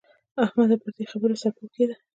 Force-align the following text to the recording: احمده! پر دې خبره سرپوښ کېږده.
احمده! 0.43 0.75
پر 0.81 0.91
دې 0.95 1.03
خبره 1.11 1.35
سرپوښ 1.41 1.69
کېږده. 1.75 1.95